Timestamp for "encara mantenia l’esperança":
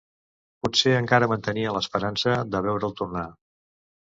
0.99-2.33